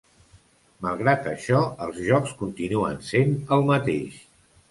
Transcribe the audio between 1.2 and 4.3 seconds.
això, els jocs continuen sent el mateix.